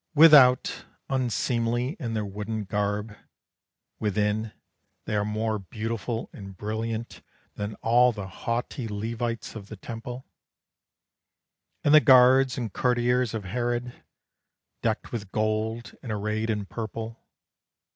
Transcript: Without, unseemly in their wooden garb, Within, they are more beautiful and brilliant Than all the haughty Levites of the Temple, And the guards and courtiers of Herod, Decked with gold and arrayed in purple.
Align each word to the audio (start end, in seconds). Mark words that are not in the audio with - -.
Without, 0.15 0.85
unseemly 1.11 1.95
in 1.99 2.15
their 2.15 2.25
wooden 2.25 2.63
garb, 2.63 3.15
Within, 3.99 4.51
they 5.05 5.15
are 5.15 5.23
more 5.23 5.59
beautiful 5.59 6.27
and 6.33 6.57
brilliant 6.57 7.21
Than 7.53 7.75
all 7.83 8.11
the 8.11 8.25
haughty 8.27 8.87
Levites 8.87 9.53
of 9.53 9.67
the 9.67 9.75
Temple, 9.75 10.25
And 11.83 11.93
the 11.93 11.99
guards 11.99 12.57
and 12.57 12.73
courtiers 12.73 13.35
of 13.35 13.43
Herod, 13.43 13.93
Decked 14.81 15.11
with 15.11 15.31
gold 15.31 15.95
and 16.01 16.11
arrayed 16.11 16.49
in 16.49 16.65
purple. 16.65 17.19